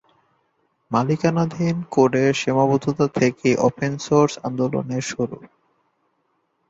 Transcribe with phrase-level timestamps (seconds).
[0.91, 5.37] মালিকানাধীন কোডের সীমাবদ্ধতা থেকেই ওপেন সোর্স আন্দোলনের শুরু।